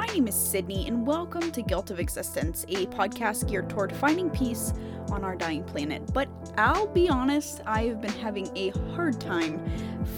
[0.00, 4.30] My name is Sydney, and welcome to Guilt of Existence, a podcast geared toward finding
[4.30, 4.72] peace
[5.10, 6.10] on our dying planet.
[6.14, 6.26] But
[6.56, 9.62] I'll be honest, I have been having a hard time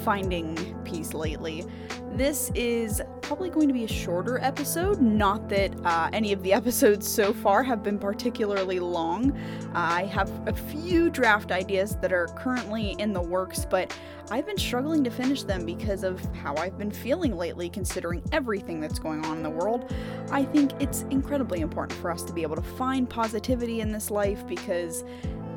[0.05, 1.67] finding peace lately.
[2.13, 3.03] This is
[3.33, 5.01] probably going to be a shorter episode.
[5.01, 9.33] Not that uh, any of the episodes so far have been particularly long.
[9.69, 13.99] Uh, I have a few draft ideas that are currently in the works, but
[14.31, 18.81] I've been struggling to finish them because of how I've been feeling lately, considering everything
[18.81, 19.91] that's going on in the world.
[20.31, 24.11] I think it's incredibly important for us to be able to find positivity in this
[24.11, 25.05] life because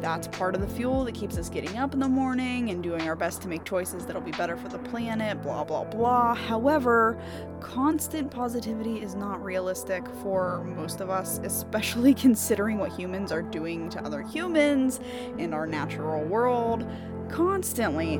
[0.01, 3.07] that's part of the fuel that keeps us getting up in the morning and doing
[3.07, 6.35] our best to make choices that'll be better for the planet, blah, blah, blah.
[6.35, 7.17] However,
[7.59, 13.89] constant positivity is not realistic for most of us, especially considering what humans are doing
[13.89, 14.99] to other humans
[15.37, 16.85] in our natural world
[17.29, 18.19] constantly.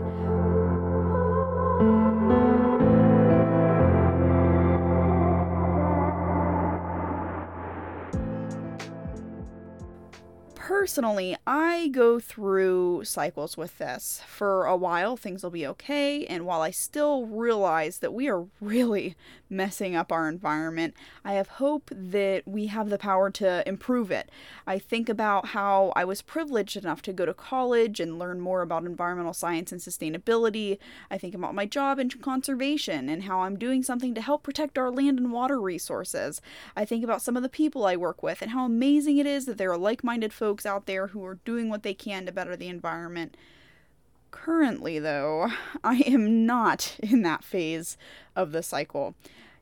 [10.65, 14.23] Personally, I go through cycles with this.
[14.25, 18.47] For a while, things will be okay, and while I still realize that we are
[18.59, 19.15] really
[19.49, 24.31] messing up our environment, I have hope that we have the power to improve it.
[24.65, 28.63] I think about how I was privileged enough to go to college and learn more
[28.63, 30.79] about environmental science and sustainability.
[31.11, 34.79] I think about my job in conservation and how I'm doing something to help protect
[34.79, 36.41] our land and water resources.
[36.75, 39.45] I think about some of the people I work with and how amazing it is
[39.45, 42.25] that there are like minded folks out out there who are doing what they can
[42.25, 43.35] to better the environment.
[44.31, 45.49] Currently, though,
[45.83, 47.97] I am not in that phase
[48.35, 49.15] of the cycle.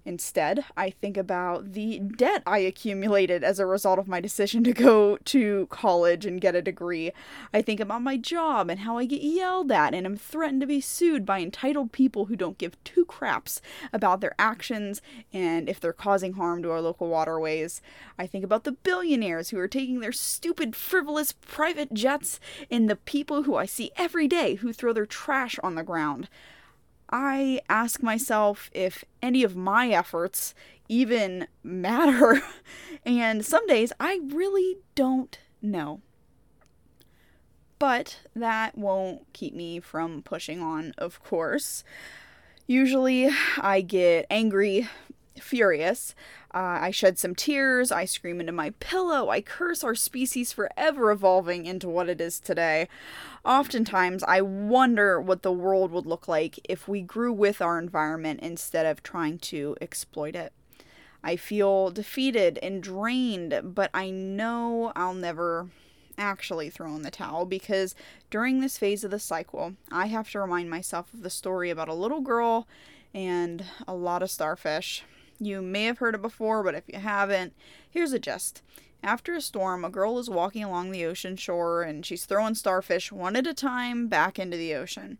[0.06, 4.74] Instead, I think about the debt I accumulated as a result of my decision to
[4.74, 7.12] go to college and get a degree.
[7.54, 10.68] I think about my job and how I get yelled at and am threatened to
[10.68, 13.62] be sued by entitled people who don't give two craps
[13.94, 17.82] about their actions and if they're causing harm to our local waterways.
[18.20, 22.98] I think about the billionaires who are taking their stupid, frivolous private jets and the
[22.98, 26.28] people who I see every day who throw their trash on the ground.
[27.16, 30.56] I ask myself if any of my efforts
[30.90, 32.42] even matter.
[33.06, 36.02] and some days I really don't know.
[37.78, 41.84] But that won't keep me from pushing on, of course.
[42.66, 44.90] Usually I get angry,
[45.40, 46.16] furious.
[46.54, 47.92] Uh, I shed some tears.
[47.92, 49.30] I scream into my pillow.
[49.30, 52.88] I curse our species for ever evolving into what it is today.
[53.44, 58.40] Oftentimes, I wonder what the world would look like if we grew with our environment
[58.42, 60.54] instead of trying to exploit it.
[61.24, 65.70] I feel defeated and drained, but I know I'll never
[66.18, 67.96] actually throw in the towel because
[68.30, 71.90] during this phase of the cycle, I have to remind myself of the story about
[71.90, 72.68] a little girl
[73.14, 75.04] and a lot of starfish.
[75.40, 77.54] You may have heard it before, but if you haven't,
[77.90, 78.62] here's a gist.
[79.04, 83.12] After a storm, a girl is walking along the ocean shore and she's throwing starfish
[83.12, 85.20] one at a time back into the ocean.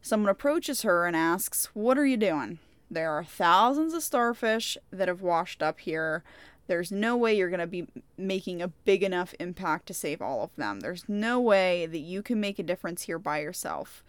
[0.00, 2.58] Someone approaches her and asks, What are you doing?
[2.90, 6.22] There are thousands of starfish that have washed up here.
[6.66, 10.42] There's no way you're going to be making a big enough impact to save all
[10.44, 10.80] of them.
[10.80, 14.04] There's no way that you can make a difference here by yourself.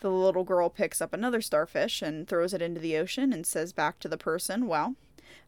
[0.00, 3.72] The little girl picks up another starfish and throws it into the ocean and says
[3.72, 4.96] back to the person, Well,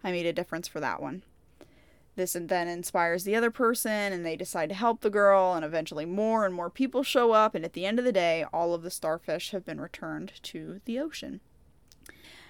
[0.02, 1.22] I made a difference for that one.
[2.16, 6.06] This then inspires the other person, and they decide to help the girl, and eventually
[6.06, 8.82] more and more people show up, and at the end of the day, all of
[8.82, 11.40] the starfish have been returned to the ocean.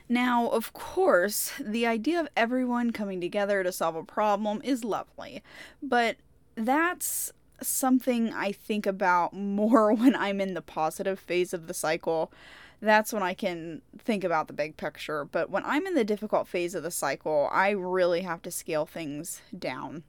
[0.08, 5.42] Now, of course, the idea of everyone coming together to solve a problem is lovely,
[5.82, 6.16] but
[6.54, 12.32] that's something I think about more when I'm in the positive phase of the cycle
[12.80, 15.24] that's when I can think about the big picture.
[15.24, 18.86] But when I'm in the difficult phase of the cycle, I really have to scale
[18.86, 20.02] things down.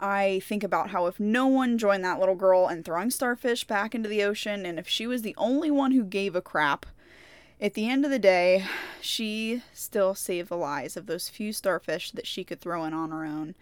[0.00, 3.94] I think about how if no one joined that little girl in throwing starfish back
[3.94, 6.84] into the ocean, and if she was the only one who gave a crap,
[7.60, 8.66] at the end of the day,
[9.00, 13.10] she still saved the lives of those few starfish that she could throw in on
[13.10, 13.54] her own.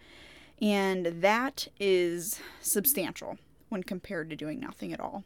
[0.63, 3.37] And that is substantial
[3.67, 5.25] when compared to doing nothing at all.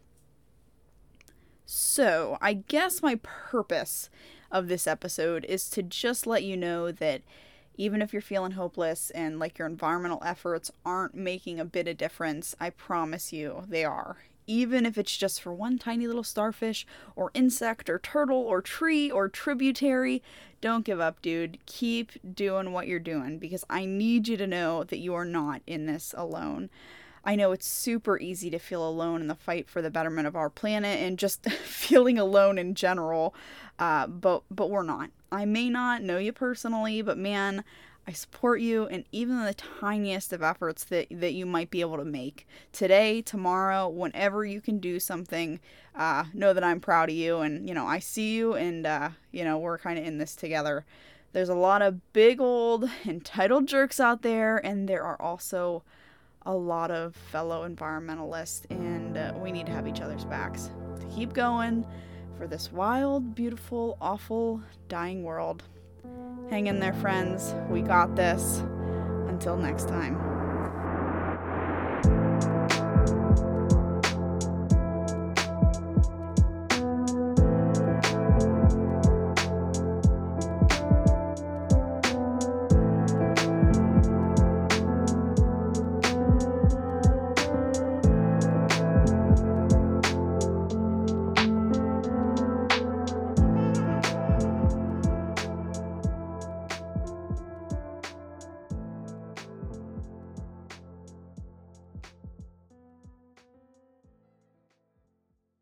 [1.63, 4.09] So, I guess my purpose
[4.51, 7.21] of this episode is to just let you know that
[7.75, 11.97] even if you're feeling hopeless and like your environmental efforts aren't making a bit of
[11.97, 14.17] difference, I promise you they are.
[14.47, 19.11] Even if it's just for one tiny little starfish, or insect, or turtle, or tree,
[19.11, 20.23] or tributary,
[20.61, 21.59] don't give up, dude.
[21.65, 25.61] Keep doing what you're doing because I need you to know that you are not
[25.67, 26.69] in this alone.
[27.23, 30.35] I know it's super easy to feel alone in the fight for the betterment of
[30.37, 33.35] our planet and just feeling alone in general.
[33.77, 35.11] Uh, but but we're not.
[35.29, 37.65] I may not know you personally, but man,
[38.07, 41.97] I support you in even the tiniest of efforts that, that you might be able
[41.97, 42.47] to make.
[42.71, 45.59] Today, tomorrow, whenever you can do something,
[45.93, 49.09] uh, know that I'm proud of you and, you know, I see you and, uh,
[49.33, 50.85] you know, we're kind of in this together.
[51.33, 55.83] There's a lot of big old entitled jerks out there, and there are also
[56.45, 60.71] a lot of fellow environmentalists, and uh, we need to have each other's backs
[61.01, 61.85] to keep going
[62.37, 65.63] for this wild, beautiful, awful, dying world.
[66.49, 67.53] Hang in there, friends.
[67.69, 68.63] We got this.
[69.27, 70.15] Until next time.